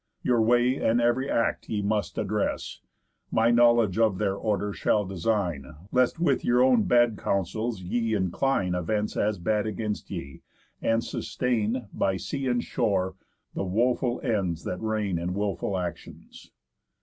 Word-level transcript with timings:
Your 0.23 0.41
way, 0.41 0.77
and 0.77 0.99
ev'ry 0.99 1.29
act 1.29 1.69
ye 1.69 1.83
must 1.83 2.17
address, 2.17 2.79
My 3.29 3.51
knowledge 3.51 3.99
of 3.99 4.17
their 4.17 4.33
order 4.33 4.73
shall 4.73 5.05
design, 5.05 5.75
Lest 5.91 6.17
with 6.19 6.43
your 6.43 6.63
own 6.63 6.85
bad 6.85 7.19
counsels 7.19 7.83
ye 7.83 8.15
incline 8.15 8.73
Events 8.73 9.15
as 9.15 9.37
bad 9.37 9.67
against 9.67 10.09
ye, 10.09 10.41
and 10.81 11.03
sustain, 11.03 11.85
By 11.93 12.17
sea 12.17 12.47
and 12.47 12.63
shore, 12.63 13.13
the 13.53 13.63
woful 13.63 14.19
ends 14.23 14.63
that 14.63 14.81
reign 14.81 15.19
In 15.19 15.35
wilful 15.35 15.77
actions. 15.77 16.49